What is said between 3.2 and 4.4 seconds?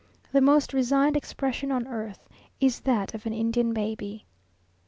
an Indian baby.